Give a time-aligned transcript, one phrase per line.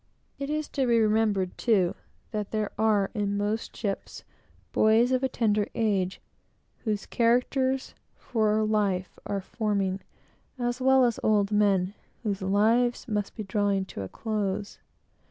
[0.39, 1.93] It is to be remembered, too,
[2.31, 4.23] that there are, in most ships,
[4.71, 6.19] boys of a tender age,
[6.85, 9.99] whose characters for life are forming,
[10.57, 11.93] as well as old men,
[12.23, 14.79] whose lives must be drawing toward a close.